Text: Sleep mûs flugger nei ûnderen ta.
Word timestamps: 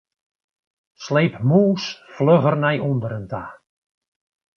Sleep 1.03 1.33
mûs 1.49 1.83
flugger 2.13 2.55
nei 2.63 2.77
ûnderen 2.89 3.25
ta. 3.31 3.43